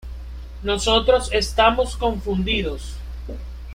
[0.63, 2.95] Nosotros estamos confundidos.